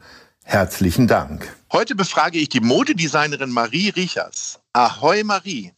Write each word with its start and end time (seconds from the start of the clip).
Herzlichen 0.44 1.08
Dank. 1.08 1.56
Heute 1.72 1.96
befrage 1.96 2.38
ich 2.38 2.48
die 2.48 2.60
Modedesignerin 2.60 3.50
Marie 3.50 3.90
Riechers. 3.90 4.60
Ahoi 4.72 5.24
Marie. 5.24 5.72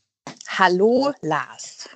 Hallo 0.46 1.12
Lars 1.22 1.88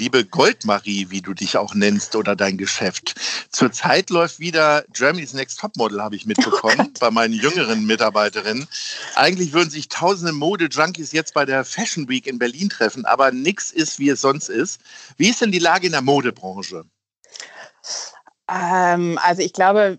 liebe 0.00 0.24
Goldmarie, 0.24 1.10
wie 1.10 1.20
du 1.20 1.34
dich 1.34 1.58
auch 1.58 1.74
nennst, 1.74 2.16
oder 2.16 2.34
dein 2.34 2.56
Geschäft. 2.56 3.14
Zurzeit 3.50 4.08
läuft 4.08 4.40
wieder 4.40 4.82
Germany's 4.94 5.34
Next 5.34 5.60
Topmodel, 5.60 6.02
habe 6.02 6.16
ich 6.16 6.24
mitbekommen, 6.24 6.86
oh 6.88 6.98
bei 6.98 7.10
meinen 7.10 7.34
jüngeren 7.34 7.84
Mitarbeiterinnen. 7.84 8.66
Eigentlich 9.14 9.52
würden 9.52 9.68
sich 9.68 9.88
tausende 9.88 10.32
Mode-Junkies 10.32 11.12
jetzt 11.12 11.34
bei 11.34 11.44
der 11.44 11.66
Fashion 11.66 12.08
Week 12.08 12.26
in 12.26 12.38
Berlin 12.38 12.70
treffen, 12.70 13.04
aber 13.04 13.30
nichts 13.30 13.70
ist, 13.70 13.98
wie 13.98 14.08
es 14.08 14.22
sonst 14.22 14.48
ist. 14.48 14.80
Wie 15.18 15.28
ist 15.28 15.42
denn 15.42 15.52
die 15.52 15.58
Lage 15.58 15.86
in 15.86 15.92
der 15.92 16.00
Modebranche? 16.00 16.84
Ähm, 18.48 19.18
also 19.22 19.42
ich 19.42 19.52
glaube, 19.52 19.98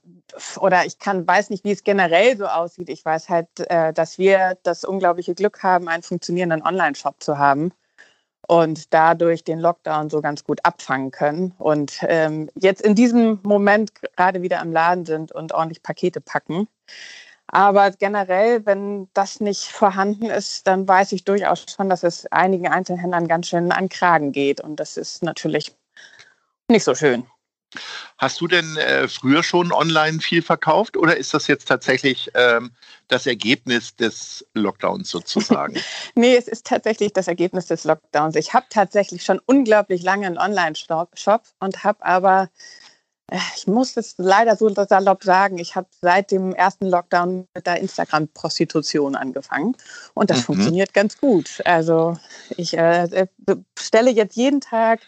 oder 0.58 0.84
ich 0.84 0.98
kann, 0.98 1.28
weiß 1.28 1.52
nicht, 1.52 1.64
wie 1.64 1.72
es 1.72 1.84
generell 1.84 2.36
so 2.38 2.48
aussieht. 2.48 2.90
Ich 2.90 3.06
weiß 3.06 3.30
halt, 3.30 3.48
äh, 3.70 3.94
dass 3.94 4.18
wir 4.18 4.58
das 4.64 4.84
unglaubliche 4.84 5.36
Glück 5.36 5.62
haben, 5.62 5.88
einen 5.88 6.02
funktionierenden 6.02 6.64
Online-Shop 6.64 7.22
zu 7.22 7.38
haben 7.38 7.72
und 8.48 8.94
dadurch 8.94 9.44
den 9.44 9.60
Lockdown 9.60 10.10
so 10.10 10.22
ganz 10.22 10.44
gut 10.44 10.60
abfangen 10.64 11.12
können. 11.12 11.54
Und 11.58 12.00
ähm, 12.02 12.50
jetzt 12.56 12.82
in 12.82 12.96
diesem 12.96 13.40
Moment 13.44 13.94
gerade 13.96 14.42
wieder 14.42 14.62
im 14.62 14.72
Laden 14.72 15.06
sind 15.06 15.32
und 15.32 15.54
ordentlich 15.54 15.84
Pakete 15.84 16.22
packen. 16.22 16.68
Aber 17.48 17.92
generell, 17.92 18.66
wenn 18.66 19.10
das 19.14 19.42
nicht 19.42 19.66
vorhanden 19.66 20.26
ist, 20.26 20.68
dann 20.68 20.88
weiß 20.88 21.12
ich 21.12 21.26
durchaus 21.26 21.66
schon, 21.70 21.90
dass 21.90 22.04
es 22.04 22.26
einigen 22.32 22.68
Einzelhändlern 22.68 23.28
ganz 23.28 23.48
schön 23.48 23.72
an 23.72 23.90
Kragen 23.90 24.32
geht. 24.32 24.62
Und 24.62 24.80
das 24.80 24.96
ist 24.96 25.22
natürlich 25.22 25.76
nicht 26.70 26.86
so 26.86 26.96
schön. 26.96 27.26
Hast 28.18 28.42
du 28.42 28.48
denn 28.48 28.78
äh, 28.78 29.08
früher 29.08 29.44
schon 29.44 29.72
online 29.72 30.20
viel 30.20 30.42
verkauft 30.42 30.98
oder 30.98 31.16
ist 31.16 31.34
das 31.34 31.48
jetzt 31.48 31.68
tatsächlich 31.68 32.30
ähm, 32.34 32.72
das 33.08 33.26
Ergebnis 33.26 33.96
des 33.96 34.46
Lockdowns 34.54 35.10
sozusagen? 35.10 35.76
nee, 36.16 36.36
es 36.36 36.48
ist 36.48 36.66
tatsächlich 36.66 37.14
das 37.14 37.28
Ergebnis 37.28 37.68
des 37.68 37.84
Lockdowns. 37.84 38.36
Ich 38.36 38.54
habe 38.54 38.66
tatsächlich 38.70 39.24
schon 39.24 39.40
unglaublich 39.46 40.04
lange 40.04 40.28
einen 40.28 40.38
Online-Shop 40.38 41.44
und 41.60 41.84
habe 41.84 42.06
aber, 42.06 42.50
äh, 43.28 43.40
ich 43.56 43.68
muss 43.68 43.96
es 43.96 44.16
leider 44.18 44.58
so 44.58 44.70
salopp 44.70 45.24
sagen, 45.24 45.58
ich 45.58 45.76
habe 45.76 45.88
seit 46.02 46.32
dem 46.32 46.54
ersten 46.54 46.88
Lockdown 46.88 47.48
mit 47.56 47.66
der 47.66 47.80
Instagram-Prostitution 47.80 49.16
angefangen 49.16 49.78
und 50.14 50.30
das 50.30 50.40
mhm. 50.40 50.44
funktioniert 50.44 50.94
ganz 50.94 51.18
gut. 51.18 51.62
Also 51.64 52.18
ich 52.58 52.78
äh, 52.78 53.04
äh 53.06 53.28
stelle 53.80 54.12
jetzt 54.12 54.36
jeden 54.36 54.60
Tag 54.60 55.00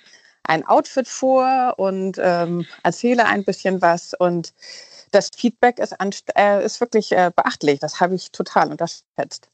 ein 0.44 0.66
Outfit 0.68 1.08
vor 1.08 1.76
und 1.78 2.18
ähm, 2.22 2.66
erzähle 2.84 3.26
ein 3.26 3.44
bisschen 3.44 3.82
was. 3.82 4.14
Und 4.14 4.54
das 5.12 5.30
Feedback 5.36 5.80
ist, 5.80 5.96
äh, 6.36 6.66
ist 6.66 6.82
wirklich 6.82 7.12
äh, 7.12 7.32
beachtlich. 7.36 7.80
Das 7.80 8.00
habe 8.00 8.16
ich 8.16 8.32
total 8.32 8.72
unterschätzt. 8.72 9.50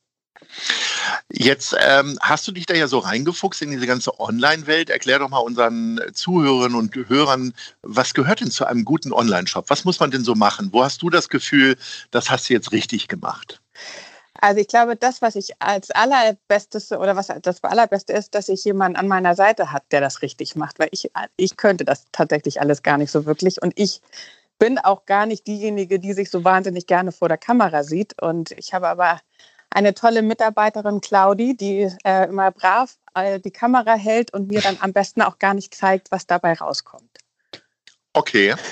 Jetzt 1.32 1.76
ähm, 1.80 2.18
hast 2.22 2.48
du 2.48 2.52
dich 2.52 2.66
da 2.66 2.74
ja 2.74 2.88
so 2.88 3.00
reingefuchst 3.00 3.62
in 3.62 3.72
diese 3.72 3.86
ganze 3.86 4.20
Online-Welt. 4.20 4.90
Erklär 4.90 5.20
doch 5.20 5.30
mal 5.30 5.40
unseren 5.40 6.00
Zuhörerinnen 6.14 6.78
und 6.78 6.96
Hörern, 7.10 7.54
was 7.82 8.14
gehört 8.14 8.42
denn 8.42 8.52
zu 8.52 8.66
einem 8.66 8.86
guten 8.86 9.12
Online-Shop? 9.12 9.70
Was 9.70 9.86
muss 9.86 10.00
man 10.00 10.12
denn 10.12 10.24
so 10.24 10.36
machen? 10.36 10.70
Wo 10.72 10.84
hast 10.84 11.02
du 11.02 11.10
das 11.10 11.30
Gefühl, 11.30 11.78
das 12.12 12.30
hast 12.30 12.50
du 12.50 12.54
jetzt 12.54 12.72
richtig 12.72 13.08
gemacht? 13.08 13.62
Also 14.42 14.62
ich 14.62 14.68
glaube, 14.68 14.96
das, 14.96 15.22
was 15.22 15.36
ich 15.36 15.62
als 15.62 15.92
allerbestes 15.92 16.92
oder 16.92 17.16
was 17.16 17.28
das 17.42 17.64
allerbeste 17.64 18.14
ist, 18.14 18.36
dass 18.36 18.50
ich 18.50 18.64
jemanden 18.64 18.98
an 18.98 19.08
meiner 19.08 19.36
Seite 19.36 19.72
hat, 19.72 19.84
der 19.92 20.02
das 20.02 20.22
richtig 20.22 20.56
macht, 20.56 20.80
weil 20.80 20.90
ich, 20.92 21.12
ich 21.36 21.58
könnte 21.58 21.86
das 21.86 22.06
tatsächlich 22.12 22.62
alles 22.62 22.84
gar 22.84 22.98
nicht 22.98 23.12
so 23.12 23.26
wirklich 23.26 23.62
und 23.62 23.74
ich 23.76 24.02
bin 24.58 24.78
auch 24.78 25.06
gar 25.06 25.26
nicht 25.26 25.48
diejenige, 25.48 26.00
die 26.00 26.14
sich 26.14 26.30
so 26.30 26.44
wahnsinnig 26.44 26.88
gerne 26.88 27.12
vor 27.12 27.28
der 27.28 27.38
Kamera 27.38 27.84
sieht 27.84 28.22
und 28.22 28.52
ich 28.52 28.74
habe 28.74 28.88
aber 28.88 29.20
eine 29.72 29.94
tolle 29.94 30.22
Mitarbeiterin, 30.22 31.02
Claudi, 31.02 31.56
die 31.56 31.92
äh, 32.04 32.28
immer 32.28 32.52
brav 32.52 32.98
äh, 33.14 33.40
die 33.40 33.52
Kamera 33.52 33.94
hält 33.94 34.34
und 34.34 34.48
mir 34.48 34.62
dann 34.62 34.78
am 34.82 34.94
besten 34.94 35.22
auch 35.22 35.38
gar 35.38 35.54
nicht 35.54 35.76
zeigt, 35.76 36.12
was 36.12 36.26
dabei 36.28 36.54
rauskommt. 36.54 37.20
Okay. 38.14 38.56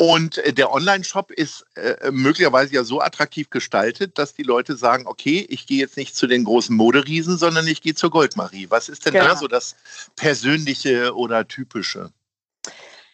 Und 0.00 0.38
äh, 0.38 0.52
der 0.52 0.72
Online-Shop 0.72 1.32
ist 1.32 1.66
äh, 1.74 2.10
möglicherweise 2.12 2.74
ja 2.74 2.84
so 2.84 3.00
attraktiv 3.00 3.50
gestaltet, 3.50 4.16
dass 4.16 4.32
die 4.32 4.44
Leute 4.44 4.76
sagen, 4.76 5.06
okay, 5.06 5.44
ich 5.48 5.66
gehe 5.66 5.78
jetzt 5.78 5.96
nicht 5.96 6.14
zu 6.14 6.28
den 6.28 6.44
großen 6.44 6.74
Moderiesen, 6.74 7.36
sondern 7.36 7.66
ich 7.66 7.82
gehe 7.82 7.94
zur 7.94 8.10
Goldmarie. 8.10 8.70
Was 8.70 8.88
ist 8.88 9.06
denn 9.06 9.14
genau. 9.14 9.26
da 9.26 9.36
so 9.36 9.48
das 9.48 9.74
Persönliche 10.14 11.14
oder 11.16 11.48
Typische? 11.48 12.12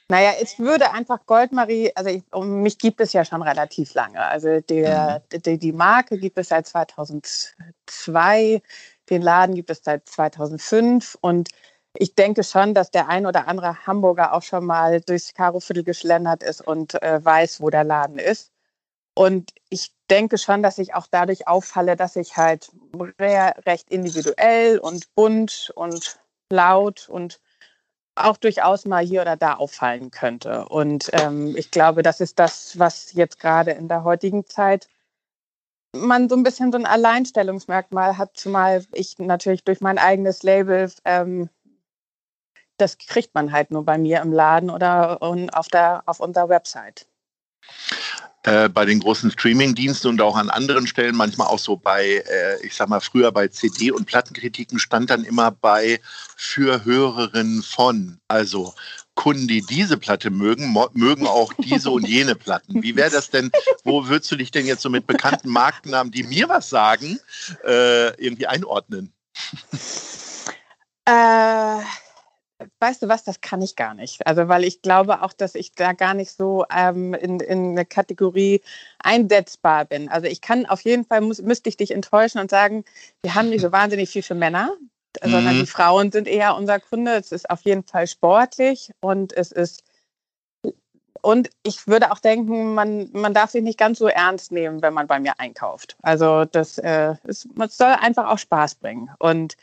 Naja, 0.08 0.32
ich 0.42 0.58
würde 0.58 0.92
einfach 0.92 1.24
Goldmarie, 1.24 1.92
also 1.94 2.10
ich, 2.10 2.22
um 2.30 2.60
mich 2.60 2.76
gibt 2.76 3.00
es 3.00 3.14
ja 3.14 3.24
schon 3.24 3.40
relativ 3.40 3.94
lange. 3.94 4.20
Also 4.20 4.60
der, 4.60 5.22
mhm. 5.32 5.42
die, 5.42 5.58
die 5.58 5.72
Marke 5.72 6.18
gibt 6.18 6.36
es 6.36 6.48
seit 6.48 6.66
2002, 6.66 8.60
den 9.08 9.22
Laden 9.22 9.54
gibt 9.54 9.70
es 9.70 9.80
seit 9.82 10.06
2005 10.06 11.16
und 11.22 11.48
ich 11.96 12.14
denke 12.14 12.42
schon, 12.42 12.74
dass 12.74 12.90
der 12.90 13.08
ein 13.08 13.26
oder 13.26 13.46
andere 13.48 13.86
Hamburger 13.86 14.32
auch 14.32 14.42
schon 14.42 14.64
mal 14.64 15.00
durchs 15.00 15.34
Karoviertel 15.34 15.84
geschlendert 15.84 16.42
ist 16.42 16.60
und 16.60 17.00
äh, 17.02 17.24
weiß, 17.24 17.60
wo 17.60 17.70
der 17.70 17.84
Laden 17.84 18.18
ist. 18.18 18.52
Und 19.14 19.52
ich 19.70 19.92
denke 20.10 20.38
schon, 20.38 20.62
dass 20.62 20.78
ich 20.78 20.94
auch 20.94 21.06
dadurch 21.08 21.46
auffalle, 21.46 21.94
dass 21.94 22.16
ich 22.16 22.36
halt 22.36 22.70
recht 22.98 23.90
individuell 23.90 24.78
und 24.78 25.14
bunt 25.14 25.72
und 25.76 26.18
laut 26.50 27.08
und 27.08 27.40
auch 28.16 28.36
durchaus 28.36 28.84
mal 28.86 29.04
hier 29.04 29.22
oder 29.22 29.36
da 29.36 29.54
auffallen 29.54 30.10
könnte. 30.10 30.66
Und 30.68 31.10
ähm, 31.12 31.56
ich 31.56 31.70
glaube, 31.70 32.02
das 32.02 32.20
ist 32.20 32.38
das, 32.38 32.78
was 32.78 33.12
jetzt 33.12 33.38
gerade 33.38 33.72
in 33.72 33.88
der 33.88 34.04
heutigen 34.04 34.46
Zeit 34.46 34.88
man 35.92 36.28
so 36.28 36.34
ein 36.34 36.42
bisschen 36.42 36.72
so 36.72 36.78
ein 36.78 36.86
Alleinstellungsmerkmal 36.86 38.18
hat, 38.18 38.36
zumal 38.36 38.84
ich 38.92 39.18
natürlich 39.18 39.62
durch 39.62 39.80
mein 39.80 39.98
eigenes 39.98 40.42
Label 40.42 40.90
ähm, 41.04 41.48
das 42.76 42.98
kriegt 42.98 43.34
man 43.34 43.52
halt 43.52 43.70
nur 43.70 43.84
bei 43.84 43.98
mir 43.98 44.20
im 44.20 44.32
Laden 44.32 44.70
oder 44.70 45.22
auf, 45.22 45.68
der, 45.68 46.02
auf 46.06 46.20
unserer 46.20 46.48
Website. 46.48 47.06
Äh, 48.42 48.68
bei 48.68 48.84
den 48.84 49.00
großen 49.00 49.30
Streaming-Diensten 49.30 50.08
und 50.08 50.20
auch 50.20 50.36
an 50.36 50.50
anderen 50.50 50.86
Stellen, 50.86 51.16
manchmal 51.16 51.46
auch 51.46 51.58
so 51.58 51.76
bei, 51.76 52.22
äh, 52.28 52.66
ich 52.66 52.74
sag 52.74 52.90
mal, 52.90 53.00
früher 53.00 53.32
bei 53.32 53.48
CD- 53.48 53.90
und 53.90 54.04
Plattenkritiken 54.04 54.78
stand 54.78 55.08
dann 55.08 55.24
immer 55.24 55.50
bei 55.50 55.98
für 56.36 56.84
Hörerinnen 56.84 57.62
von. 57.62 58.20
Also 58.28 58.74
Kunden, 59.14 59.48
die 59.48 59.62
diese 59.62 59.96
Platte 59.96 60.28
mögen, 60.28 60.76
mögen 60.92 61.26
auch 61.26 61.54
diese 61.54 61.90
und 61.90 62.06
jene 62.06 62.34
Platten. 62.34 62.82
Wie 62.82 62.96
wäre 62.96 63.10
das 63.10 63.30
denn, 63.30 63.50
wo 63.82 64.08
würdest 64.08 64.30
du 64.30 64.36
dich 64.36 64.50
denn 64.50 64.66
jetzt 64.66 64.82
so 64.82 64.90
mit 64.90 65.06
bekannten 65.06 65.48
Markennamen, 65.48 66.12
die 66.12 66.24
mir 66.24 66.46
was 66.48 66.68
sagen, 66.68 67.18
äh, 67.64 68.08
irgendwie 68.22 68.46
einordnen? 68.46 69.10
Äh 71.06 71.80
weißt 72.80 73.02
du 73.02 73.08
was, 73.08 73.24
das 73.24 73.40
kann 73.40 73.62
ich 73.62 73.76
gar 73.76 73.94
nicht. 73.94 74.26
Also, 74.26 74.48
weil 74.48 74.64
ich 74.64 74.82
glaube 74.82 75.22
auch, 75.22 75.32
dass 75.32 75.54
ich 75.54 75.72
da 75.72 75.92
gar 75.92 76.14
nicht 76.14 76.32
so 76.32 76.64
ähm, 76.74 77.14
in, 77.14 77.40
in 77.40 77.70
eine 77.70 77.84
Kategorie 77.84 78.60
einsetzbar 78.98 79.84
bin. 79.84 80.08
Also, 80.08 80.26
ich 80.26 80.40
kann 80.40 80.66
auf 80.66 80.80
jeden 80.82 81.04
Fall, 81.04 81.20
muss, 81.20 81.40
müsste 81.42 81.68
ich 81.68 81.76
dich 81.76 81.90
enttäuschen 81.90 82.40
und 82.40 82.50
sagen, 82.50 82.84
wir 83.22 83.34
haben 83.34 83.48
nicht 83.48 83.62
so 83.62 83.72
wahnsinnig 83.72 84.10
viel 84.10 84.22
für 84.22 84.34
Männer, 84.34 84.76
mhm. 85.22 85.30
sondern 85.30 85.54
die 85.58 85.66
Frauen 85.66 86.12
sind 86.12 86.28
eher 86.28 86.56
unser 86.56 86.80
Kunde. 86.80 87.12
Es 87.12 87.32
ist 87.32 87.50
auf 87.50 87.62
jeden 87.62 87.84
Fall 87.84 88.06
sportlich 88.06 88.90
und 89.00 89.32
es 89.36 89.52
ist 89.52 89.82
und 91.24 91.48
ich 91.62 91.86
würde 91.86 92.12
auch 92.12 92.18
denken, 92.18 92.74
man, 92.74 93.08
man 93.12 93.32
darf 93.32 93.50
sich 93.50 93.62
nicht 93.62 93.78
ganz 93.78 93.98
so 93.98 94.08
ernst 94.08 94.52
nehmen, 94.52 94.82
wenn 94.82 94.92
man 94.92 95.06
bei 95.06 95.18
mir 95.18 95.40
einkauft. 95.40 95.96
Also 96.02 96.44
das, 96.44 96.76
äh, 96.76 97.14
es, 97.24 97.48
es 97.58 97.76
soll 97.78 97.92
einfach 97.92 98.28
auch 98.28 98.38
Spaß 98.38 98.74
bringen. 98.74 99.10
Und 99.18 99.56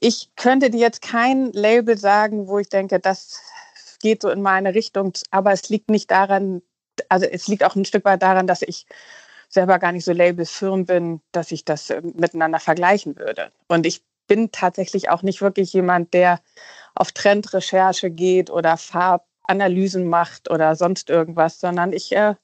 ich 0.00 0.30
könnte 0.36 0.70
dir 0.70 0.80
jetzt 0.80 1.02
kein 1.02 1.52
Label 1.52 1.98
sagen, 1.98 2.48
wo 2.48 2.58
ich 2.58 2.68
denke, 2.68 3.00
das 3.00 3.40
geht 4.00 4.22
so 4.22 4.30
in 4.30 4.42
meine 4.42 4.74
Richtung, 4.74 5.12
aber 5.30 5.52
es 5.52 5.68
liegt 5.68 5.90
nicht 5.90 6.10
daran, 6.10 6.62
also 7.08 7.26
es 7.26 7.48
liegt 7.48 7.64
auch 7.64 7.76
ein 7.76 7.84
Stück 7.84 8.04
weit 8.04 8.22
daran, 8.22 8.46
dass 8.46 8.62
ich 8.62 8.86
selber 9.48 9.78
gar 9.78 9.92
nicht 9.92 10.04
so 10.04 10.12
labelfirm 10.12 10.84
bin, 10.84 11.20
dass 11.32 11.52
ich 11.52 11.64
das 11.64 11.90
äh, 11.90 12.02
miteinander 12.02 12.60
vergleichen 12.60 13.16
würde. 13.16 13.50
Und 13.66 13.86
ich 13.86 14.02
bin 14.26 14.52
tatsächlich 14.52 15.08
auch 15.08 15.22
nicht 15.22 15.40
wirklich 15.40 15.72
jemand, 15.72 16.12
der 16.12 16.40
auf 16.94 17.12
Trendrecherche 17.12 18.10
geht 18.10 18.50
oder 18.50 18.76
Farbanalysen 18.76 20.06
macht 20.06 20.50
oder 20.50 20.76
sonst 20.76 21.08
irgendwas, 21.08 21.60
sondern 21.60 21.92
ich, 21.92 22.12
äh, 22.12 22.34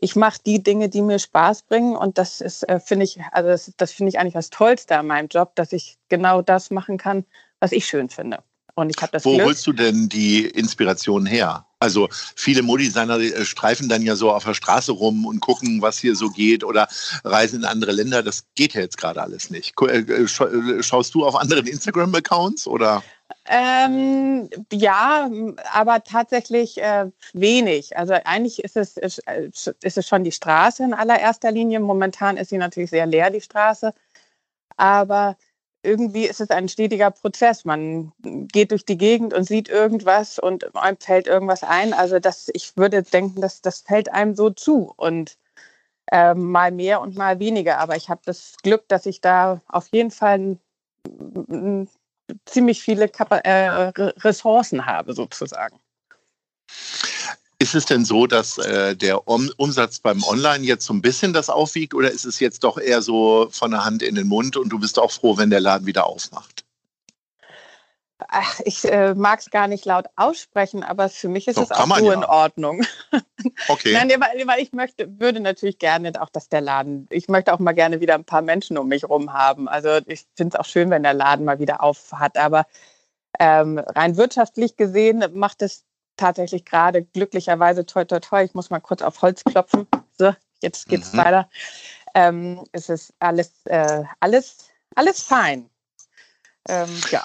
ich 0.00 0.16
mache 0.16 0.40
die 0.44 0.62
Dinge, 0.62 0.88
die 0.88 1.02
mir 1.02 1.18
Spaß 1.18 1.62
bringen. 1.62 1.96
Und 1.96 2.18
das 2.18 2.40
ist, 2.40 2.68
äh, 2.68 2.80
finde 2.80 3.04
ich, 3.04 3.20
also 3.32 3.48
das, 3.50 3.72
das 3.76 3.92
finde 3.92 4.10
ich 4.10 4.18
eigentlich 4.18 4.34
das 4.34 4.50
Tollste 4.50 4.96
an 4.96 5.06
meinem 5.06 5.28
Job, 5.28 5.54
dass 5.56 5.72
ich 5.72 5.98
genau 6.08 6.42
das 6.42 6.70
machen 6.70 6.98
kann, 6.98 7.24
was 7.60 7.72
ich 7.72 7.86
schön 7.86 8.08
finde. 8.08 8.42
Und 8.74 8.90
ich 8.90 9.02
habe 9.02 9.12
das 9.12 9.24
Wo 9.24 9.34
Glück, 9.34 9.46
holst 9.46 9.66
du 9.66 9.72
denn 9.72 10.08
die 10.08 10.46
Inspiration 10.46 11.26
her? 11.26 11.66
Also 11.78 12.08
viele 12.36 12.62
Modedesigner 12.62 13.18
äh, 13.18 13.44
streifen 13.44 13.88
dann 13.88 14.02
ja 14.02 14.16
so 14.16 14.30
auf 14.30 14.44
der 14.44 14.54
Straße 14.54 14.92
rum 14.92 15.26
und 15.26 15.40
gucken, 15.40 15.82
was 15.82 15.98
hier 15.98 16.16
so 16.16 16.30
geht 16.30 16.64
oder 16.64 16.88
reisen 17.24 17.60
in 17.60 17.64
andere 17.66 17.92
Länder. 17.92 18.22
Das 18.22 18.46
geht 18.54 18.72
ja 18.72 18.80
jetzt 18.80 18.96
gerade 18.96 19.20
alles 19.20 19.50
nicht. 19.50 19.74
Äh, 19.82 19.98
äh, 19.98 20.82
schaust 20.82 21.14
du 21.14 21.26
auf 21.26 21.36
anderen 21.36 21.66
Instagram-Accounts 21.66 22.66
oder? 22.66 23.02
Ähm, 23.46 24.48
ja, 24.72 25.28
aber 25.72 26.02
tatsächlich 26.04 26.80
äh, 26.80 27.10
wenig. 27.34 27.96
Also 27.96 28.14
eigentlich 28.24 28.62
ist 28.62 28.76
es, 28.76 28.96
ist, 28.96 29.20
ist 29.82 29.98
es 29.98 30.08
schon 30.08 30.24
die 30.24 30.32
Straße 30.32 30.84
in 30.84 30.94
allererster 30.94 31.50
Linie. 31.50 31.80
Momentan 31.80 32.36
ist 32.36 32.50
sie 32.50 32.58
natürlich 32.58 32.90
sehr 32.90 33.06
leer, 33.06 33.30
die 33.30 33.40
Straße. 33.40 33.92
Aber 34.76 35.36
irgendwie 35.82 36.26
ist 36.26 36.40
es 36.40 36.50
ein 36.50 36.68
stetiger 36.68 37.10
Prozess. 37.10 37.64
Man 37.64 38.12
geht 38.22 38.70
durch 38.70 38.84
die 38.84 38.98
Gegend 38.98 39.34
und 39.34 39.44
sieht 39.44 39.68
irgendwas 39.68 40.38
und 40.38 40.74
einem 40.76 40.96
fällt 40.98 41.26
irgendwas 41.26 41.62
ein. 41.62 41.92
Also 41.92 42.18
das, 42.18 42.50
ich 42.52 42.76
würde 42.76 43.02
denken, 43.02 43.40
dass 43.40 43.62
das 43.62 43.80
fällt 43.80 44.12
einem 44.12 44.34
so 44.34 44.50
zu 44.50 44.92
und 44.96 45.36
äh, 46.10 46.34
mal 46.34 46.70
mehr 46.70 47.00
und 47.00 47.16
mal 47.16 47.38
weniger. 47.38 47.78
Aber 47.78 47.96
ich 47.96 48.08
habe 48.08 48.20
das 48.24 48.56
Glück, 48.62 48.88
dass 48.88 49.06
ich 49.06 49.20
da 49.20 49.60
auf 49.68 49.88
jeden 49.92 50.10
Fall 50.10 50.58
ziemlich 52.46 52.82
viele 52.82 53.08
Kap 53.08 53.32
äh, 53.32 53.68
Ressourcen 53.68 54.86
habe, 54.86 55.14
sozusagen. 55.14 55.78
Ist 57.62 57.76
es 57.76 57.84
denn 57.84 58.04
so, 58.04 58.26
dass 58.26 58.58
äh, 58.58 58.96
der 58.96 59.28
um 59.28 59.48
Umsatz 59.56 60.00
beim 60.00 60.24
Online 60.24 60.64
jetzt 60.64 60.84
so 60.84 60.92
ein 60.92 61.00
bisschen 61.00 61.32
das 61.32 61.48
aufwiegt 61.48 61.94
oder 61.94 62.10
ist 62.10 62.24
es 62.24 62.40
jetzt 62.40 62.64
doch 62.64 62.76
eher 62.76 63.02
so 63.02 63.46
von 63.52 63.70
der 63.70 63.84
Hand 63.84 64.02
in 64.02 64.16
den 64.16 64.26
Mund 64.26 64.56
und 64.56 64.70
du 64.70 64.80
bist 64.80 64.98
auch 64.98 65.12
froh, 65.12 65.36
wenn 65.36 65.48
der 65.48 65.60
Laden 65.60 65.86
wieder 65.86 66.06
aufmacht? 66.06 66.64
Ach, 68.26 68.58
ich 68.64 68.84
äh, 68.90 69.14
mag 69.14 69.38
es 69.38 69.50
gar 69.50 69.68
nicht 69.68 69.84
laut 69.84 70.06
aussprechen, 70.16 70.82
aber 70.82 71.08
für 71.08 71.28
mich 71.28 71.46
ist 71.46 71.56
Doch, 71.56 71.62
es 71.62 71.70
auch 71.70 71.86
so 71.96 72.10
ja. 72.10 72.14
in 72.14 72.24
Ordnung. 72.24 72.84
Okay. 73.68 73.92
Nein, 73.92 74.08
weil, 74.08 74.46
weil, 74.46 74.60
ich 74.60 74.72
möchte, 74.72 75.18
würde 75.18 75.40
natürlich 75.40 75.78
gerne 75.78 76.12
auch, 76.20 76.28
dass 76.28 76.48
der 76.48 76.60
Laden, 76.60 77.08
ich 77.10 77.28
möchte 77.28 77.52
auch 77.52 77.58
mal 77.58 77.72
gerne 77.72 78.00
wieder 78.00 78.14
ein 78.14 78.24
paar 78.24 78.42
Menschen 78.42 78.78
um 78.78 78.86
mich 78.86 79.02
herum 79.02 79.32
haben. 79.32 79.68
Also 79.68 79.98
ich 80.06 80.26
finde 80.36 80.54
es 80.54 80.60
auch 80.60 80.64
schön, 80.64 80.90
wenn 80.90 81.02
der 81.02 81.14
Laden 81.14 81.44
mal 81.44 81.58
wieder 81.58 81.82
auf 81.82 82.12
hat, 82.12 82.36
aber 82.38 82.66
ähm, 83.40 83.78
rein 83.78 84.16
wirtschaftlich 84.16 84.76
gesehen 84.76 85.24
macht 85.32 85.62
es 85.62 85.84
tatsächlich 86.22 86.64
gerade 86.64 87.02
glücklicherweise 87.02 87.84
toi 87.84 88.04
toi 88.04 88.20
toi, 88.20 88.44
ich 88.44 88.54
muss 88.54 88.70
mal 88.70 88.80
kurz 88.80 89.02
auf 89.02 89.20
Holz 89.22 89.42
klopfen. 89.44 89.86
So, 90.18 90.32
jetzt 90.60 90.88
geht's 90.88 91.12
mhm. 91.12 91.18
weiter. 91.18 91.50
Ähm, 92.14 92.64
es 92.72 92.88
ist 92.88 93.12
alles, 93.18 93.66
äh, 93.66 94.04
alles, 94.20 94.68
alles 94.94 95.22
fein. 95.22 95.68
Ähm, 96.68 96.88
ja. 97.10 97.24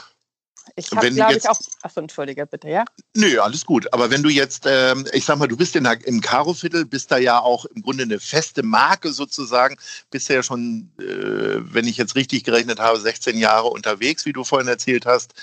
Ich 0.76 0.92
habe, 0.92 1.12
glaube 1.12 1.38
ich, 1.38 1.48
auch. 1.48 1.60
Achso, 1.82 2.02
entschuldige 2.02 2.46
bitte, 2.46 2.70
ja? 2.70 2.86
Nö, 3.16 3.40
alles 3.40 3.66
gut. 3.66 3.92
Aber 3.94 4.10
wenn 4.10 4.24
du 4.24 4.30
jetzt, 4.30 4.66
ähm, 4.66 5.08
ich 5.14 5.26
sag 5.26 5.38
mal, 5.38 5.48
du 5.48 5.58
bist 5.58 5.76
in 5.76 5.84
der, 5.84 6.06
im 6.06 6.22
Karo-Viertel, 6.22 6.86
bist 6.86 7.12
da 7.12 7.18
ja 7.18 7.40
auch 7.40 7.66
im 7.66 7.82
Grunde 7.82 8.04
eine 8.04 8.20
feste 8.20 8.64
Marke 8.64 9.12
sozusagen. 9.12 9.78
Bist 10.12 10.30
ja 10.30 10.44
schon, 10.44 10.92
äh, 11.00 11.04
wenn 11.04 11.88
ich 11.88 11.98
jetzt 11.98 12.16
richtig 12.16 12.44
gerechnet 12.44 12.80
habe, 12.80 13.00
16 13.00 13.38
Jahre 13.38 13.68
unterwegs, 13.68 14.26
wie 14.26 14.34
du 14.34 14.44
vorhin 14.44 14.68
erzählt 14.68 15.06
hast. 15.06 15.34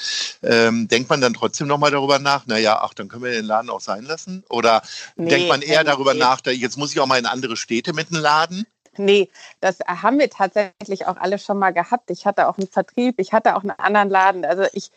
Ähm, 0.42 0.88
denkt 0.88 1.10
man 1.10 1.20
dann 1.20 1.34
trotzdem 1.34 1.66
nochmal 1.66 1.90
darüber 1.90 2.18
nach? 2.18 2.46
Naja, 2.46 2.80
ach, 2.82 2.94
dann 2.94 3.08
können 3.08 3.24
wir 3.24 3.32
den 3.32 3.44
Laden 3.44 3.70
auch 3.70 3.80
sein 3.80 4.04
lassen? 4.04 4.44
Oder 4.48 4.82
nee, 5.16 5.28
denkt 5.28 5.48
man 5.48 5.62
eher 5.62 5.80
nee, 5.80 5.90
darüber 5.90 6.14
nee. 6.14 6.20
nach, 6.20 6.40
jetzt 6.46 6.76
muss 6.76 6.92
ich 6.92 7.00
auch 7.00 7.06
mal 7.06 7.18
in 7.18 7.26
andere 7.26 7.56
Städte 7.56 7.92
mit 7.92 8.10
dem 8.10 8.18
Laden? 8.18 8.66
Nee, 8.98 9.30
das 9.60 9.78
haben 9.80 10.18
wir 10.18 10.30
tatsächlich 10.30 11.06
auch 11.06 11.16
alle 11.16 11.38
schon 11.38 11.58
mal 11.58 11.72
gehabt. 11.72 12.10
Ich 12.10 12.26
hatte 12.26 12.48
auch 12.48 12.58
einen 12.58 12.68
Vertrieb, 12.68 13.16
ich 13.18 13.32
hatte 13.32 13.56
auch 13.56 13.62
einen 13.62 13.70
anderen 13.72 14.10
Laden. 14.10 14.44
Also 14.44 14.64
ich 14.72 14.90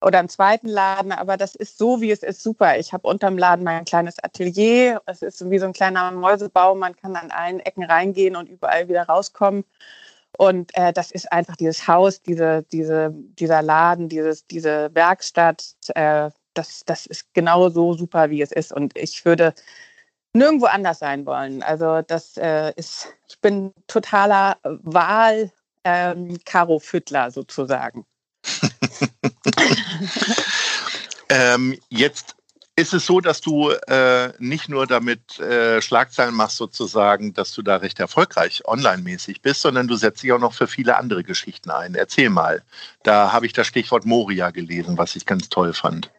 oder 0.00 0.18
einen 0.18 0.28
zweiten 0.28 0.68
Laden, 0.68 1.12
aber 1.12 1.36
das 1.36 1.54
ist 1.54 1.78
so, 1.78 2.00
wie 2.00 2.10
es 2.10 2.22
ist, 2.22 2.42
super. 2.42 2.78
Ich 2.78 2.92
habe 2.92 3.08
unterm 3.08 3.38
Laden 3.38 3.64
mein 3.64 3.84
kleines 3.84 4.22
Atelier. 4.22 5.00
Es 5.06 5.22
ist 5.22 5.48
wie 5.50 5.58
so 5.58 5.66
ein 5.66 5.72
kleiner 5.72 6.10
Mäusebau. 6.12 6.74
Man 6.74 6.94
kann 6.96 7.16
an 7.16 7.30
allen 7.30 7.60
Ecken 7.60 7.84
reingehen 7.84 8.36
und 8.36 8.48
überall 8.48 8.88
wieder 8.88 9.04
rauskommen. 9.04 9.64
Und 10.38 10.76
äh, 10.76 10.92
das 10.92 11.10
ist 11.12 11.32
einfach 11.32 11.56
dieses 11.56 11.88
Haus, 11.88 12.20
diese, 12.22 12.64
diese, 12.70 13.10
dieser 13.12 13.62
Laden, 13.62 14.08
dieses, 14.08 14.46
diese 14.46 14.94
Werkstatt. 14.94 15.64
Äh, 15.94 16.30
das, 16.52 16.84
das 16.84 17.06
ist 17.06 17.32
genau 17.34 17.70
so 17.70 17.94
super, 17.94 18.30
wie 18.30 18.42
es 18.42 18.52
ist. 18.52 18.72
Und 18.72 18.96
ich 18.98 19.24
würde 19.24 19.54
nirgendwo 20.36 20.66
anders 20.66 20.98
sein 20.98 21.26
wollen. 21.26 21.62
Also 21.62 22.02
das 22.02 22.36
äh, 22.36 22.72
ist, 22.76 23.08
ich 23.28 23.40
bin 23.40 23.72
totaler 23.86 24.56
Wahl 24.62 25.50
ähm, 25.84 26.38
sozusagen. 27.30 28.04
ähm, 31.28 31.78
jetzt 31.88 32.36
ist 32.78 32.92
es 32.92 33.06
so, 33.06 33.20
dass 33.20 33.40
du 33.40 33.70
äh, 33.70 34.32
nicht 34.38 34.68
nur 34.68 34.86
damit 34.86 35.40
äh, 35.40 35.80
Schlagzeilen 35.80 36.34
machst, 36.34 36.58
sozusagen, 36.58 37.32
dass 37.32 37.52
du 37.52 37.62
da 37.62 37.76
recht 37.76 37.98
erfolgreich 37.98 38.66
online-mäßig 38.66 39.40
bist, 39.40 39.62
sondern 39.62 39.88
du 39.88 39.96
setzt 39.96 40.22
dich 40.22 40.32
auch 40.32 40.38
noch 40.38 40.52
für 40.52 40.66
viele 40.66 40.98
andere 40.98 41.24
Geschichten 41.24 41.70
ein. 41.70 41.94
Erzähl 41.94 42.28
mal. 42.28 42.62
Da 43.02 43.32
habe 43.32 43.46
ich 43.46 43.54
das 43.54 43.66
Stichwort 43.66 44.04
Moria 44.04 44.50
gelesen, 44.50 44.98
was 44.98 45.16
ich 45.16 45.24
ganz 45.24 45.48
toll 45.48 45.72
fand. 45.72 46.10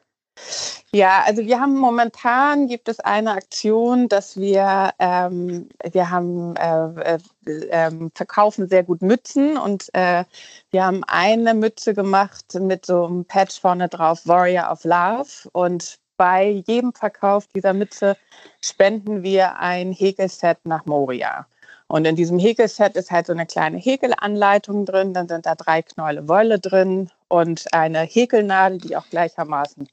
Ja, 0.94 1.24
also 1.26 1.46
wir 1.46 1.60
haben 1.60 1.76
momentan 1.76 2.68
gibt 2.68 2.88
es 2.88 3.00
eine 3.00 3.32
Aktion, 3.32 4.08
dass 4.08 4.38
wir 4.38 4.92
ähm, 5.00 5.68
wir 5.92 6.10
haben 6.10 6.56
äh, 6.56 7.18
äh, 7.46 7.52
äh, 7.70 7.92
verkaufen 8.16 8.70
sehr 8.70 8.84
gut 8.84 9.02
Mützen 9.02 9.58
und 9.58 9.94
äh, 9.94 10.24
wir 10.72 10.86
haben 10.86 11.04
eine 11.06 11.54
Mütze 11.54 11.94
gemacht 11.94 12.56
mit 12.60 12.86
so 12.86 13.06
einem 13.06 13.26
Patch 13.26 13.60
vorne 13.60 13.90
drauf 13.90 14.22
Warrior 14.26 14.72
of 14.72 14.86
Love 14.86 15.50
und 15.52 16.00
bei 16.18 16.64
jedem 16.66 16.94
Verkauf 16.94 17.48
dieser 17.48 17.74
Mütze 17.74 18.18
spenden 18.62 19.24
wir 19.24 19.60
ein 19.60 19.92
Häkelset 19.92 20.58
nach 20.64 20.86
Moria. 20.86 21.46
Und 21.88 22.06
in 22.06 22.16
diesem 22.16 22.38
Häkelset 22.38 22.96
ist 22.96 23.12
halt 23.12 23.28
so 23.28 23.34
eine 23.34 23.46
kleine 23.46 23.78
Häkelanleitung 23.78 24.86
drin, 24.86 25.14
dann 25.14 25.28
sind 25.28 25.46
da 25.46 25.56
drei 25.56 25.82
Knäule 25.82 26.28
Wolle 26.28 26.60
drin 26.60 27.10
und 27.30 27.66
eine 27.74 28.02
Häkelnadel, 28.02 28.80
die 28.80 28.98
auch 28.98 29.08
gleichermaßen 29.10 29.88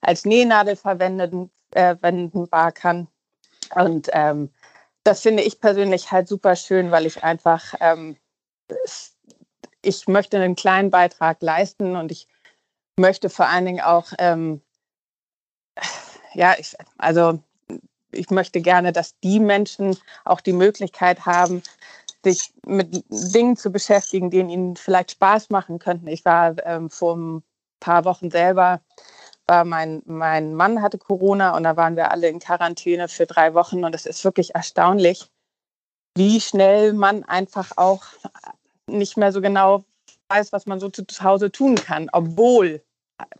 als 0.00 0.24
Nähnadel 0.24 0.76
verwenden 0.76 1.50
äh, 1.72 2.72
kann. 2.72 3.08
Und 3.74 4.08
ähm, 4.12 4.50
das 5.04 5.20
finde 5.20 5.42
ich 5.42 5.60
persönlich 5.60 6.10
halt 6.10 6.28
super 6.28 6.56
schön, 6.56 6.90
weil 6.90 7.06
ich 7.06 7.24
einfach, 7.24 7.74
ähm, 7.80 8.16
ich 9.82 10.06
möchte 10.06 10.36
einen 10.36 10.56
kleinen 10.56 10.90
Beitrag 10.90 11.40
leisten 11.40 11.96
und 11.96 12.12
ich 12.12 12.28
möchte 12.98 13.30
vor 13.30 13.46
allen 13.48 13.64
Dingen 13.64 13.80
auch, 13.80 14.12
ähm, 14.18 14.60
ja, 16.34 16.54
ich, 16.58 16.76
also 16.98 17.42
ich 18.12 18.30
möchte 18.30 18.60
gerne, 18.60 18.92
dass 18.92 19.18
die 19.20 19.40
Menschen 19.40 19.96
auch 20.24 20.40
die 20.40 20.52
Möglichkeit 20.52 21.26
haben, 21.26 21.62
sich 22.24 22.52
mit 22.66 23.04
Dingen 23.08 23.56
zu 23.56 23.70
beschäftigen, 23.70 24.30
die 24.30 24.38
ihnen 24.38 24.76
vielleicht 24.76 25.12
Spaß 25.12 25.50
machen 25.50 25.78
könnten. 25.78 26.08
Ich 26.08 26.24
war 26.24 26.54
ähm, 26.66 26.90
vor 26.90 27.16
ein 27.16 27.42
paar 27.80 28.04
Wochen 28.04 28.30
selber 28.30 28.80
war 29.48 29.64
mein, 29.64 30.02
mein 30.04 30.54
Mann 30.54 30.82
hatte 30.82 30.98
Corona 30.98 31.56
und 31.56 31.64
da 31.64 31.76
waren 31.76 31.96
wir 31.96 32.10
alle 32.10 32.28
in 32.28 32.38
Quarantäne 32.38 33.08
für 33.08 33.26
drei 33.26 33.54
Wochen 33.54 33.84
und 33.84 33.94
es 33.94 34.06
ist 34.06 34.22
wirklich 34.24 34.54
erstaunlich, 34.54 35.30
wie 36.16 36.40
schnell 36.40 36.92
man 36.92 37.24
einfach 37.24 37.72
auch 37.76 38.04
nicht 38.86 39.16
mehr 39.16 39.32
so 39.32 39.40
genau 39.40 39.84
weiß, 40.28 40.52
was 40.52 40.66
man 40.66 40.80
so 40.80 40.90
zu 40.90 41.04
Hause 41.22 41.50
tun 41.50 41.76
kann, 41.76 42.08
obwohl 42.12 42.82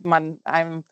man 0.01 0.39
einem 0.43 0.83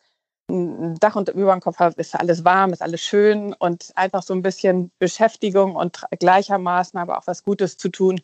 ein 0.50 0.96
Dach 1.00 1.16
unter 1.16 1.34
über 1.34 1.52
dem 1.52 1.60
Kopf 1.60 1.80
hat, 1.80 1.96
ist 1.96 2.16
alles 2.16 2.46
warm, 2.46 2.72
ist 2.72 2.82
alles 2.82 3.02
schön 3.02 3.54
und 3.54 3.92
einfach 3.96 4.24
so 4.24 4.34
ein 4.34 4.42
bisschen 4.42 4.92
Beschäftigung 4.98 5.76
und 5.76 6.06
gleichermaßen 6.20 6.98
aber 6.98 7.18
auch 7.18 7.28
was 7.28 7.44
Gutes 7.44 7.78
zu 7.78 7.90
tun 7.90 8.22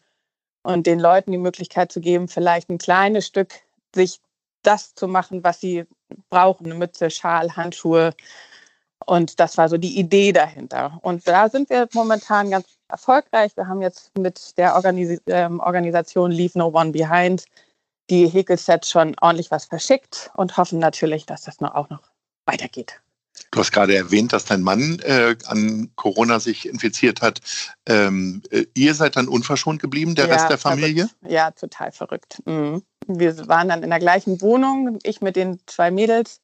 und 0.63 0.88
den 0.88 1.00
Leuten 1.00 1.31
die 1.31 1.38
Möglichkeit 1.38 1.91
zu 1.91 2.00
geben, 2.00 2.29
vielleicht 2.29 2.69
ein 2.69 2.77
kleines 2.77 3.27
Stück 3.27 3.53
sich 3.93 4.21
das 4.63 4.96
zu 4.96 5.08
machen, 5.08 5.43
was 5.43 5.60
sie 5.60 5.86
brauchen, 6.29 6.65
eine 6.65 6.75
Mütze, 6.75 7.10
Schal, 7.10 7.55
Handschuhe 7.55 8.13
Und 9.05 9.39
das 9.39 9.58
war 9.58 9.70
so 9.70 9.77
die 9.77 9.98
Idee 10.00 10.32
dahinter. 10.32 11.00
Und 11.01 11.27
da 11.27 11.50
sind 11.50 11.70
wir 11.70 11.88
momentan 11.93 12.50
ganz 12.50 12.67
erfolgreich. 12.88 13.55
Wir 13.55 13.67
haben 13.67 13.82
jetzt 13.82 14.17
mit 14.17 14.58
der 14.58 14.75
Organis 14.75 15.22
ähm, 15.27 15.60
Organisation 15.60 16.32
Leave 16.32 16.58
No 16.58 16.67
One 16.67 16.91
Behind 16.91 17.46
die 18.10 18.27
Häkelsets 18.27 18.89
schon 18.89 19.15
ordentlich 19.22 19.51
was 19.51 19.65
verschickt 19.65 20.32
und 20.36 20.58
hoffen 20.58 20.79
natürlich, 20.79 21.25
dass 21.25 21.43
das 21.43 21.62
noch, 21.62 21.74
auch 21.74 21.89
noch 21.89 22.01
weitergeht. 22.46 23.00
Du 23.51 23.60
hast 23.60 23.72
gerade 23.72 23.96
erwähnt, 23.96 24.34
dass 24.34 24.46
dein 24.46 24.62
Mann 24.62 25.00
äh, 25.00 25.36
an 25.46 25.91
Corona 25.96 26.39
sich 26.39 26.67
infiziert 26.67 27.22
hat. 27.22 27.39
Ähm, 27.88 28.41
äh, 28.51 28.65
ihr 28.74 28.93
seid 28.93 29.15
dann 29.15 29.27
unverschont 29.27 29.82
geblieben, 29.82 30.15
der 30.15 30.27
ja, 30.27 30.34
Rest 30.34 30.50
der 30.50 30.58
Familie? 30.58 31.08
Verrückt. 31.08 31.32
Ja, 31.32 31.51
total 31.51 31.91
verrückt. 31.91 32.41
Mhm. 32.46 32.84
Wir 33.07 33.48
waren 33.48 33.69
dann 33.69 33.83
in 33.83 33.89
der 33.89 34.00
gleichen 34.00 34.41
Wohnung, 34.41 35.00
ich 35.03 35.22
mit 35.22 35.36
den 35.36 35.60
zwei 35.65 35.91
Mädels, 35.91 36.41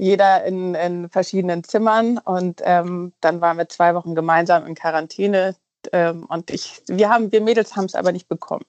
jeder 0.00 0.44
in, 0.44 0.74
in 0.74 1.08
verschiedenen 1.08 1.64
Zimmern. 1.64 2.18
Und 2.18 2.60
ähm, 2.64 3.12
dann 3.20 3.40
waren 3.40 3.58
wir 3.58 3.68
zwei 3.68 3.94
Wochen 3.94 4.14
gemeinsam 4.14 4.66
in 4.66 4.74
Quarantäne. 4.74 5.56
Ähm, 5.92 6.24
und 6.24 6.50
ich, 6.50 6.82
wir 6.86 7.08
haben, 7.08 7.32
wir 7.32 7.40
Mädels 7.40 7.76
haben 7.76 7.86
es 7.86 7.94
aber 7.94 8.12
nicht 8.12 8.28
bekommen. 8.28 8.64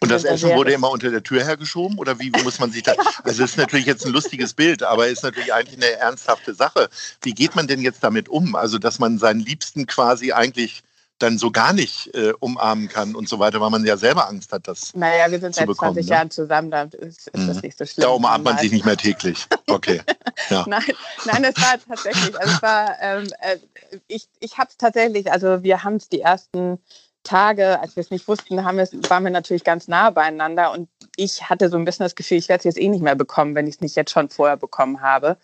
Und 0.00 0.10
das 0.10 0.24
Essen 0.24 0.50
wurde 0.50 0.72
immer 0.72 0.90
unter 0.90 1.10
der 1.10 1.22
Tür 1.22 1.42
hergeschoben? 1.42 1.98
Oder 1.98 2.18
wie 2.18 2.30
muss 2.42 2.58
man 2.58 2.70
sich 2.70 2.82
da. 2.82 2.94
Also, 3.24 3.42
es 3.42 3.52
ist 3.52 3.56
natürlich 3.56 3.86
jetzt 3.86 4.04
ein 4.04 4.12
lustiges 4.12 4.52
Bild, 4.52 4.82
aber 4.82 5.08
ist 5.08 5.22
natürlich 5.22 5.52
eigentlich 5.54 5.78
eine 5.78 5.90
ernsthafte 5.92 6.54
Sache. 6.54 6.88
Wie 7.22 7.32
geht 7.32 7.56
man 7.56 7.66
denn 7.66 7.80
jetzt 7.80 8.04
damit 8.04 8.28
um? 8.28 8.54
Also, 8.54 8.78
dass 8.78 8.98
man 8.98 9.18
seinen 9.18 9.40
Liebsten 9.40 9.86
quasi 9.86 10.32
eigentlich 10.32 10.82
dann 11.18 11.38
so 11.38 11.50
gar 11.50 11.72
nicht 11.72 12.14
äh, 12.14 12.32
umarmen 12.40 12.88
kann 12.88 13.14
und 13.14 13.28
so 13.28 13.38
weiter, 13.38 13.60
weil 13.60 13.70
man 13.70 13.84
ja 13.84 13.96
selber 13.96 14.28
Angst 14.28 14.52
hat, 14.52 14.68
das 14.68 14.94
Naja, 14.94 15.30
wir 15.30 15.40
sind 15.40 15.54
seit 15.54 15.66
bekommen, 15.66 15.94
20 15.94 16.10
ne? 16.10 16.16
Jahren 16.16 16.30
zusammen, 16.30 16.70
da 16.70 16.82
ist, 16.82 17.28
ist 17.28 17.36
mhm. 17.36 17.46
das 17.46 17.62
nicht 17.62 17.78
so 17.78 17.86
schlimm. 17.86 18.02
Da 18.02 18.08
umarmt 18.10 18.44
man 18.44 18.58
sich 18.58 18.72
nicht 18.72 18.84
mehr 18.84 18.96
täglich. 18.96 19.46
Okay. 19.66 20.00
Ja. 20.50 20.64
nein, 20.68 20.82
nein, 21.24 21.44
es 21.44 21.56
war 21.56 21.78
tatsächlich, 21.88 22.38
also 22.38 22.54
es 22.54 22.62
war, 22.62 22.94
ähm, 23.00 23.26
äh, 23.40 23.56
ich, 24.06 24.28
ich 24.38 24.58
habe 24.58 24.68
es 24.68 24.76
tatsächlich, 24.76 25.32
also 25.32 25.62
wir 25.62 25.82
haben 25.82 25.96
es 25.96 26.10
die 26.10 26.20
ersten 26.20 26.78
Tage, 27.22 27.80
als 27.80 27.96
wir 27.96 28.02
es 28.02 28.10
nicht 28.10 28.28
wussten, 28.28 28.62
haben 28.62 28.76
waren 28.76 29.24
wir 29.24 29.30
natürlich 29.30 29.64
ganz 29.64 29.88
nah 29.88 30.10
beieinander 30.10 30.72
und 30.72 30.88
ich 31.16 31.48
hatte 31.48 31.70
so 31.70 31.78
ein 31.78 31.86
bisschen 31.86 32.04
das 32.04 32.14
Gefühl, 32.14 32.36
ich 32.36 32.48
werde 32.48 32.60
es 32.60 32.64
jetzt 32.64 32.78
eh 32.78 32.88
nicht 32.88 33.02
mehr 33.02 33.14
bekommen, 33.14 33.54
wenn 33.54 33.66
ich 33.66 33.76
es 33.76 33.80
nicht 33.80 33.96
jetzt 33.96 34.12
schon 34.12 34.28
vorher 34.28 34.58
bekommen 34.58 35.00
habe. 35.00 35.38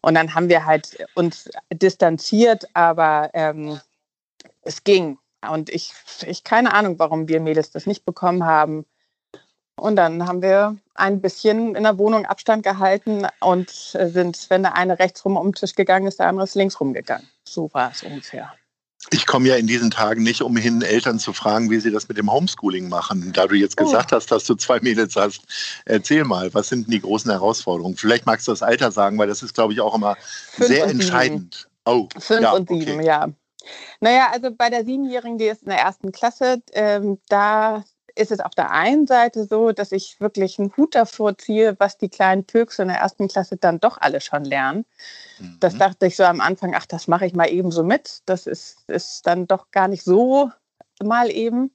Und 0.00 0.14
dann 0.14 0.34
haben 0.34 0.48
wir 0.48 0.64
halt 0.64 0.96
uns 1.14 1.48
distanziert, 1.70 2.66
aber 2.74 3.30
ähm, 3.34 3.80
es 4.62 4.84
ging. 4.84 5.18
Und 5.48 5.70
ich, 5.70 5.92
ich 6.26 6.44
keine 6.44 6.72
Ahnung, 6.72 6.98
warum 6.98 7.28
wir 7.28 7.40
Mädels 7.40 7.70
das 7.70 7.86
nicht 7.86 8.04
bekommen 8.04 8.44
haben. 8.44 8.84
Und 9.76 9.96
dann 9.96 10.26
haben 10.26 10.42
wir 10.42 10.76
ein 10.94 11.20
bisschen 11.20 11.74
in 11.74 11.82
der 11.82 11.98
Wohnung 11.98 12.26
Abstand 12.26 12.62
gehalten 12.62 13.26
und 13.40 13.70
sind, 13.70 14.46
wenn 14.50 14.62
der 14.62 14.76
eine 14.76 14.98
rechts 14.98 15.24
rum 15.24 15.36
um 15.36 15.48
den 15.48 15.54
Tisch 15.54 15.74
gegangen 15.74 16.06
ist, 16.06 16.18
der 16.18 16.28
andere 16.28 16.44
ist 16.44 16.54
links 16.54 16.78
rumgegangen. 16.78 17.26
So 17.44 17.70
war 17.72 17.90
es 17.90 18.02
ungefähr. 18.02 18.52
Ich 19.10 19.26
komme 19.26 19.48
ja 19.48 19.56
in 19.56 19.66
diesen 19.66 19.90
Tagen 19.90 20.22
nicht 20.22 20.42
umhin, 20.42 20.80
Eltern 20.80 21.18
zu 21.18 21.32
fragen, 21.32 21.70
wie 21.70 21.80
sie 21.80 21.90
das 21.90 22.06
mit 22.08 22.18
dem 22.18 22.30
Homeschooling 22.30 22.88
machen. 22.88 23.32
Da 23.32 23.48
du 23.48 23.56
jetzt 23.56 23.80
oh. 23.80 23.84
gesagt 23.84 24.12
hast, 24.12 24.30
dass 24.30 24.44
du 24.44 24.54
zwei 24.54 24.78
Mädels 24.78 25.16
hast, 25.16 25.42
erzähl 25.86 26.22
mal, 26.22 26.54
was 26.54 26.68
sind 26.68 26.86
denn 26.86 26.92
die 26.92 27.00
großen 27.00 27.30
Herausforderungen? 27.30 27.96
Vielleicht 27.96 28.26
magst 28.26 28.46
du 28.46 28.52
das 28.52 28.62
Alter 28.62 28.92
sagen, 28.92 29.18
weil 29.18 29.26
das 29.26 29.42
ist, 29.42 29.54
glaube 29.54 29.72
ich, 29.72 29.80
auch 29.80 29.96
immer 29.96 30.16
Fünf 30.52 30.68
sehr 30.68 30.86
entscheidend. 30.86 31.68
Oh, 31.84 32.08
Fünf 32.16 32.42
ja, 32.42 32.52
und 32.52 32.68
sieben, 32.68 32.94
okay. 32.94 33.06
ja. 33.06 33.28
Naja, 34.00 34.30
also 34.32 34.50
bei 34.50 34.70
der 34.70 34.84
Siebenjährigen, 34.84 35.38
die 35.38 35.46
ist 35.46 35.62
in 35.62 35.70
der 35.70 35.78
ersten 35.78 36.12
Klasse, 36.12 36.62
ähm, 36.72 37.18
da 37.28 37.84
ist 38.14 38.30
es 38.30 38.40
auf 38.40 38.54
der 38.54 38.70
einen 38.70 39.06
Seite 39.06 39.44
so, 39.44 39.72
dass 39.72 39.92
ich 39.92 40.20
wirklich 40.20 40.58
einen 40.58 40.76
Hut 40.76 40.94
davor 40.94 41.36
ziehe, 41.38 41.76
was 41.78 41.98
die 41.98 42.08
kleinen 42.08 42.44
Pöks 42.44 42.78
in 42.78 42.88
der 42.88 42.98
ersten 42.98 43.28
Klasse 43.28 43.56
dann 43.56 43.80
doch 43.80 43.98
alle 44.00 44.20
schon 44.20 44.44
lernen. 44.44 44.84
Mhm. 45.38 45.56
Das 45.60 45.76
dachte 45.76 46.06
ich 46.06 46.16
so 46.16 46.24
am 46.24 46.40
Anfang, 46.40 46.74
ach, 46.74 46.86
das 46.86 47.08
mache 47.08 47.26
ich 47.26 47.34
mal 47.34 47.50
eben 47.50 47.70
so 47.70 47.82
mit. 47.82 48.20
Das 48.26 48.46
ist, 48.46 48.84
ist 48.88 49.26
dann 49.26 49.46
doch 49.46 49.70
gar 49.70 49.88
nicht 49.88 50.04
so 50.04 50.50
mal 51.02 51.30
eben, 51.30 51.74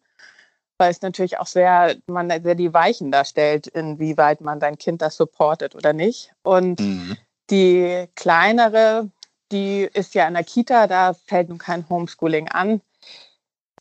weil 0.77 0.91
es 0.91 1.01
natürlich 1.01 1.39
auch 1.39 1.47
sehr, 1.47 1.95
man 2.07 2.29
sehr 2.29 2.55
die 2.55 2.73
Weichen 2.73 3.11
darstellt, 3.11 3.67
inwieweit 3.67 4.41
man 4.41 4.59
sein 4.59 4.77
Kind 4.77 5.01
das 5.01 5.17
supportet 5.17 5.75
oder 5.75 5.93
nicht. 5.93 6.33
Und 6.43 6.79
mhm. 6.79 7.17
die 7.49 8.07
kleinere, 8.15 9.09
die 9.51 9.89
ist 9.93 10.13
ja 10.13 10.27
in 10.27 10.33
der 10.33 10.43
Kita, 10.43 10.87
da 10.87 11.13
fällt 11.13 11.49
nun 11.49 11.57
kein 11.57 11.87
Homeschooling 11.89 12.49
an. 12.49 12.81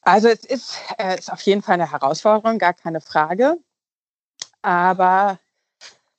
Also 0.02 0.28
es 0.28 0.44
ist, 0.44 0.78
äh, 0.98 1.18
ist 1.18 1.32
auf 1.32 1.40
jeden 1.42 1.62
Fall 1.62 1.74
eine 1.74 1.90
Herausforderung, 1.90 2.58
gar 2.58 2.74
keine 2.74 3.00
Frage. 3.00 3.58
Aber 4.62 5.38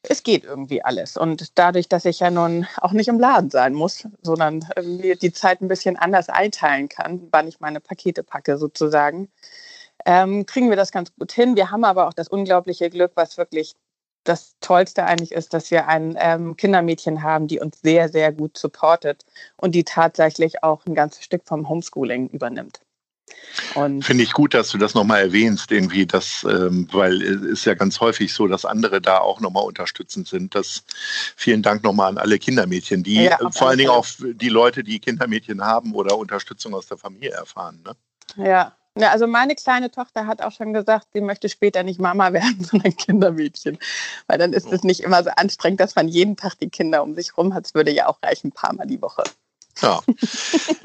es 0.10 0.24
geht 0.24 0.44
irgendwie 0.44 0.84
alles. 0.84 1.18
Und 1.18 1.58
dadurch, 1.58 1.90
dass 1.90 2.06
ich 2.06 2.20
ja 2.20 2.30
nun 2.32 2.68
auch 2.78 2.92
nicht 2.92 3.08
im 3.08 3.20
Laden 3.20 3.50
sein 3.50 3.74
muss, 3.74 4.08
sondern 4.22 4.66
mir 4.82 5.16
die 5.16 5.34
Zeit 5.34 5.62
ein 5.62 5.68
bisschen 5.68 5.98
anders 5.98 6.30
einteilen 6.30 6.90
kann, 6.90 7.28
wann 7.32 7.48
ich 7.48 7.60
meine 7.60 7.80
Pakete 7.80 8.24
packe 8.24 8.58
sozusagen, 8.58 9.30
ähm, 10.06 10.46
kriegen 10.46 10.70
wir 10.70 10.78
das 10.78 10.92
ganz 10.92 11.14
gut 11.16 11.32
hin. 11.32 11.56
Wir 11.56 11.72
haben 11.72 11.84
aber 11.84 12.08
auch 12.08 12.14
das 12.14 12.30
unglaubliche 12.30 12.90
Glück, 12.90 13.12
was 13.16 13.38
wirklich 13.38 13.76
das 14.28 14.56
Tollste 14.62 15.06
eigentlich 15.06 15.32
ist, 15.32 15.54
dass 15.54 15.72
wir 15.72 15.88
ein 15.88 16.18
ähm, 16.20 16.58
Kindermädchen 16.58 17.24
haben, 17.24 17.48
die 17.48 17.60
uns 17.60 17.80
sehr, 17.82 18.10
sehr 18.10 18.32
gut 18.32 18.58
supportet 18.58 19.26
und 19.56 19.74
die 19.74 19.84
tatsächlich 19.84 20.64
auch 20.64 20.86
ein 20.86 20.96
ganzes 20.96 21.24
Stück 21.24 21.44
vom 21.46 21.70
Homeschooling 21.70 22.30
übernimmt. 22.30 22.82
Finde 23.74 24.24
ich 24.24 24.32
gut, 24.32 24.54
dass 24.54 24.70
du 24.70 24.78
das 24.78 24.94
nochmal 24.94 25.22
erwähnst, 25.22 25.72
irgendwie, 25.72 26.06
das, 26.06 26.46
ähm, 26.50 26.88
weil 26.92 27.22
es 27.22 27.42
ist 27.42 27.66
ja 27.66 27.74
ganz 27.74 28.00
häufig 28.00 28.34
so, 28.34 28.48
dass 28.48 28.64
andere 28.64 29.02
da 29.02 29.20
auch 29.20 29.42
nochmal 29.42 29.64
unterstützend 29.64 30.28
sind. 30.28 30.56
Das, 30.56 30.84
vielen 31.36 31.62
Dank 31.62 31.84
nochmal 31.84 32.10
an 32.10 32.18
alle 32.18 32.40
Kindermädchen, 32.40 33.04
die 33.04 33.24
ja, 33.26 33.38
vor 33.52 33.70
allen 33.70 33.78
Dingen 33.78 33.90
auch 33.90 34.08
die 34.20 34.50
Leute, 34.50 34.84
die 34.84 35.00
Kindermädchen 35.00 35.62
haben 35.62 35.94
oder 35.94 36.18
Unterstützung 36.18 36.74
aus 36.74 36.88
der 36.88 36.98
Familie 36.98 37.32
erfahren. 37.32 37.84
Ne? 37.86 38.46
Ja, 38.46 38.77
ja, 39.00 39.12
also 39.12 39.28
meine 39.28 39.56
kleine 39.56 39.92
Tochter 39.92 40.28
hat 40.28 40.42
auch 40.42 40.52
schon 40.52 40.74
gesagt, 40.74 41.08
sie 41.14 41.22
möchte 41.22 41.50
später 41.50 41.84
nicht 41.84 42.00
Mama 42.00 42.34
werden, 42.34 42.64
sondern 42.64 42.96
Kindermädchen. 42.96 43.78
Weil 44.28 44.38
dann 44.38 44.54
ist 44.54 44.72
es 44.72 44.84
nicht 44.84 45.02
immer 45.02 45.24
so 45.24 45.30
anstrengend, 45.36 45.80
dass 45.80 45.96
man 45.96 46.08
jeden 46.08 46.36
Tag 46.36 46.56
die 46.60 46.70
Kinder 46.70 47.04
um 47.04 47.16
sich 47.16 47.38
rum 47.38 47.54
hat. 47.54 47.66
Es 47.66 47.74
würde 47.74 47.92
ja 47.92 48.08
auch 48.08 48.20
reichen, 48.24 48.48
ein 48.48 48.52
paar 48.52 48.74
Mal 48.74 48.88
die 48.88 49.02
Woche. 49.02 49.24
Ja. 49.82 50.02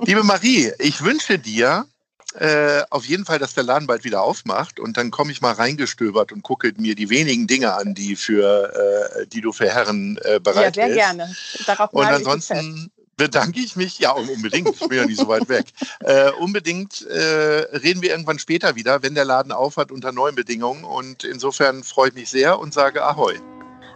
Liebe 0.01 0.23
Marie, 0.23 0.73
ich 0.79 1.03
wünsche 1.03 1.39
dir 1.39 1.87
äh, 2.35 2.83
auf 2.91 3.05
jeden 3.05 3.25
Fall, 3.25 3.39
dass 3.39 3.55
der 3.55 3.65
Laden 3.65 3.87
bald 3.87 4.05
wieder 4.05 4.23
aufmacht 4.23 4.81
und 4.81 4.97
dann 4.97 5.11
komme 5.11 5.33
ich 5.33 5.43
mal 5.43 5.53
reingestöbert 5.53 6.33
und 6.33 6.43
gucke 6.43 6.73
mir 6.79 6.95
die 6.95 7.11
wenigen 7.11 7.47
Dinge 7.47 7.75
an, 7.75 7.95
die 7.95 8.17
für 8.17 9.21
äh, 9.21 9.27
die 9.27 9.41
du 9.41 9.53
für 9.53 9.69
Herren 9.69 10.19
äh, 10.23 10.41
bereithältst. 10.41 10.77
Ja, 10.77 10.87
sehr 10.87 10.95
gerne. 10.95 11.37
Darauf 11.67 11.93
und 11.93 12.07
ansonsten 12.07 12.91
bedanke 13.23 13.61
ich 13.61 13.77
mich, 13.77 14.01
ja 14.01 14.11
unbedingt, 14.11 14.71
ich 14.71 14.89
bin 14.89 14.99
ja 14.99 15.07
nicht 15.07 15.21
so 15.21 15.29
weit 15.29 15.49
weg. 15.49 15.67
Äh, 16.01 16.31
unbedingt 16.41 17.07
äh, 17.07 17.79
reden 17.79 18.03
wir 18.03 18.11
irgendwann 18.11 18.41
später 18.41 18.75
wieder, 18.75 19.03
wenn 19.03 19.15
der 19.15 19.25
Laden 19.25 19.53
aufhat 19.53 19.93
unter 19.93 20.11
neuen 20.11 20.35
Bedingungen 20.35 20.83
und 20.83 21.23
insofern 21.23 21.85
freue 21.85 22.09
ich 22.09 22.15
mich 22.15 22.31
sehr 22.31 22.59
und 22.59 22.75
sage 22.75 23.05
Ahoi. 23.05 23.39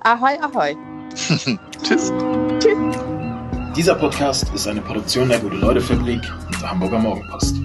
Ahoi, 0.02 0.38
ahoi. 0.40 0.76
Tschüss. 1.82 2.12
Tschüss. 2.60 2.92
Dieser 3.76 3.96
Podcast 3.96 4.46
ist 4.54 4.68
eine 4.68 4.80
Produktion 4.80 5.28
der 5.28 5.40
Gute-Leute-Fabrik 5.40 6.22
und 6.46 6.62
der 6.62 6.70
Hamburger 6.70 6.98
Morgenpost. 7.00 7.56